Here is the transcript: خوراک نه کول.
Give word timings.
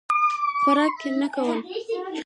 خوراک 0.61 0.99
نه 1.21 1.27
کول. 1.35 1.59